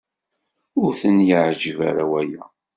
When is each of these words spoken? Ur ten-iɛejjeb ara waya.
Ur 0.81 0.91
ten-iɛejjeb 1.01 1.79
ara 1.89 2.03
waya. 2.11 2.43